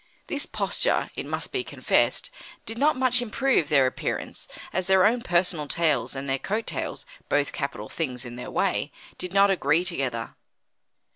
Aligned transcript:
This 0.25 0.47
posture, 0.47 1.11
it 1.13 1.27
must 1.27 1.51
be 1.51 1.63
confessed, 1.63 2.31
did 2.65 2.79
not 2.79 2.95
much 2.97 3.21
improve 3.21 3.69
their 3.69 3.85
appearance, 3.85 4.47
as 4.73 4.87
their 4.87 5.05
own 5.05 5.21
personal 5.21 5.67
tails 5.67 6.15
and 6.15 6.27
their 6.27 6.39
coat 6.39 6.65
tails 6.65 7.05
both 7.29 7.53
capital 7.53 7.87
things 7.87 8.25
in 8.25 8.35
their 8.35 8.49
way 8.49 8.91
did 9.19 9.31
not 9.31 9.51
agree 9.51 9.85
together. 9.85 10.33